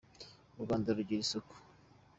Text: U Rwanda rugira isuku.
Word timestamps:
U 0.59 0.61
Rwanda 0.63 0.95
rugira 0.97 1.21
isuku. 1.25 1.55